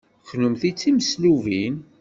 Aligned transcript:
Kennemti 0.27 0.71
d 0.73 0.75
timeslubin. 0.79 1.75